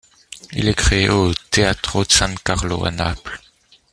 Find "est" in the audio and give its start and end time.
0.67-0.73